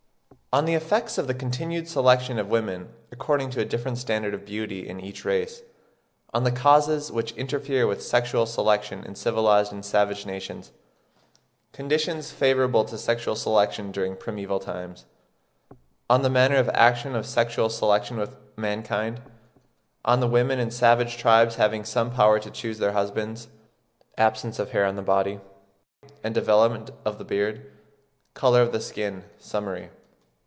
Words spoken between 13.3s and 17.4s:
selection during primeval times—On the manner of action of